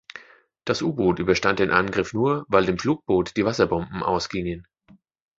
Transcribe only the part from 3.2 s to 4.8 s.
die Wasserbomben ausgingen.